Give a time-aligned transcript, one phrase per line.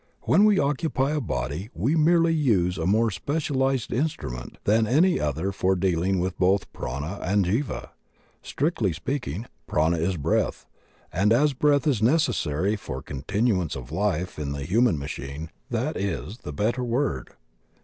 [0.23, 5.51] When we occupy a body we merely use a more specialized instrument than any other
[5.51, 7.89] for dealing with both Prana and Jiva.
[8.41, 10.65] Strictly speaking, Prana is breath;
[11.13, 16.39] and as breath is necessary for continuance of life in the human machine, that is
[16.39, 17.35] the better word.